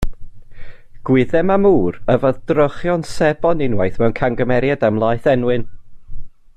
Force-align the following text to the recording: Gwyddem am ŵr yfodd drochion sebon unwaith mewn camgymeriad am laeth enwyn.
Gwyddem 1.09 1.51
am 1.55 1.67
ŵr 1.71 1.99
yfodd 2.13 2.39
drochion 2.53 3.05
sebon 3.11 3.61
unwaith 3.67 4.01
mewn 4.05 4.19
camgymeriad 4.21 4.87
am 4.91 4.99
laeth 5.05 5.33
enwyn. 5.37 5.69